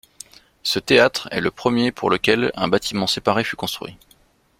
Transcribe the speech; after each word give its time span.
Ce 0.63 0.79
théâtre 0.79 1.27
est 1.29 1.41
le 1.41 1.51
premier 1.51 1.91
pour 1.91 2.09
lequel 2.09 2.51
un 2.55 2.67
bâtiment 2.67 3.05
séparé 3.05 3.43
fut 3.43 3.55
construit. 3.55 3.97